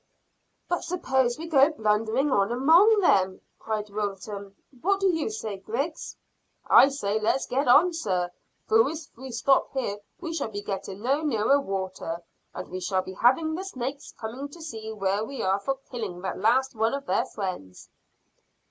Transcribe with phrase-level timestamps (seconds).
[0.67, 4.55] "But suppose we go blundering on among them," cried Wilton.
[4.81, 6.17] "What do you say, Griggs?"
[6.67, 8.31] "I say let's get on, sir,
[8.65, 13.03] for if we stop here we shall be getting no nearer water, and we shall
[13.03, 16.95] be having the snakes coming to see where we are for killing that last one
[16.95, 17.87] of their friends."